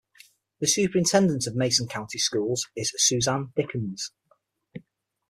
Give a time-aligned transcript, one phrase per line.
[0.61, 4.09] The superintendent of Mason County schools is Suzanne Dickens.